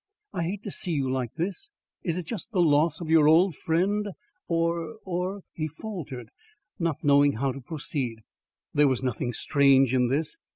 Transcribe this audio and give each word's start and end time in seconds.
I 0.33 0.45
hate 0.45 0.63
to 0.63 0.71
see 0.71 0.93
you 0.93 1.11
like 1.11 1.35
this. 1.35 1.69
Is 2.01 2.17
it 2.17 2.25
just 2.25 2.49
the 2.51 2.59
loss 2.59 3.01
of 3.01 3.09
your 3.11 3.27
old 3.27 3.55
friend, 3.55 4.07
or 4.47 4.97
or" 5.05 5.43
He 5.53 5.67
faltered, 5.67 6.31
not 6.79 7.03
knowing 7.03 7.33
how 7.33 7.51
to 7.51 7.61
proceed. 7.61 8.21
There 8.73 8.87
was 8.87 9.03
nothing 9.03 9.31
strange 9.31 9.93
in 9.93 10.07
this. 10.07 10.39